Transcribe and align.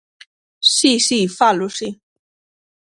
Si, 0.75 0.93
si, 1.07 1.19
falo, 1.37 1.67
si. 1.77 1.89